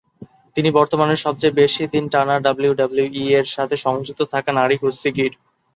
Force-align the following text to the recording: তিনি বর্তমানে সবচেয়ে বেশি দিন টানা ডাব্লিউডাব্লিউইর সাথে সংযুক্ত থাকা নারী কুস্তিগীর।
তিনি 0.55 0.69
বর্তমানে 0.71 1.15
সবচেয়ে 1.15 1.57
বেশি 1.61 1.83
দিন 1.93 2.05
টানা 2.13 2.35
ডাব্লিউডাব্লিউইর 2.39 3.45
সাথে 3.55 3.75
সংযুক্ত 3.77 4.21
থাকা 4.33 4.51
নারী 4.51 4.75
কুস্তিগীর। 4.77 5.33